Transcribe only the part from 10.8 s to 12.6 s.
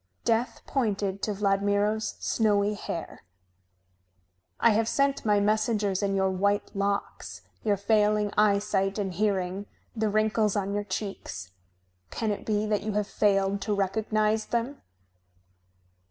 cheeks. Can it